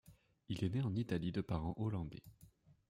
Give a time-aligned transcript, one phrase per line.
[0.49, 2.23] Il est né en Italie de parents hollandais.